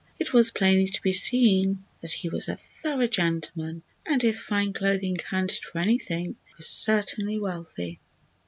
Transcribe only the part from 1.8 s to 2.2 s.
that